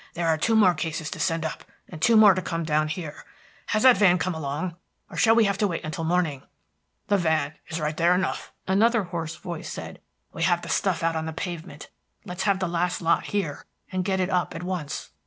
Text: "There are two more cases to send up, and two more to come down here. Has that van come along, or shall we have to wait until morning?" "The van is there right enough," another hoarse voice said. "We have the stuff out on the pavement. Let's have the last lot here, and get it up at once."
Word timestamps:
"There 0.15 0.25
are 0.27 0.35
two 0.35 0.55
more 0.55 0.73
cases 0.73 1.11
to 1.11 1.19
send 1.19 1.45
up, 1.45 1.63
and 1.87 2.01
two 2.01 2.17
more 2.17 2.33
to 2.33 2.41
come 2.41 2.63
down 2.63 2.87
here. 2.87 3.23
Has 3.67 3.83
that 3.83 3.97
van 3.99 4.17
come 4.17 4.33
along, 4.33 4.75
or 5.11 5.15
shall 5.15 5.35
we 5.35 5.43
have 5.43 5.59
to 5.59 5.67
wait 5.67 5.83
until 5.85 6.03
morning?" 6.03 6.41
"The 7.07 7.19
van 7.19 7.53
is 7.67 7.77
there 7.77 7.85
right 7.85 7.99
enough," 8.01 8.51
another 8.67 9.03
hoarse 9.03 9.35
voice 9.35 9.69
said. 9.71 10.01
"We 10.33 10.41
have 10.41 10.63
the 10.63 10.69
stuff 10.69 11.03
out 11.03 11.15
on 11.15 11.27
the 11.27 11.33
pavement. 11.33 11.91
Let's 12.25 12.45
have 12.49 12.57
the 12.57 12.67
last 12.67 12.99
lot 13.03 13.25
here, 13.25 13.63
and 13.91 14.03
get 14.03 14.19
it 14.19 14.31
up 14.31 14.55
at 14.55 14.63
once." 14.63 15.11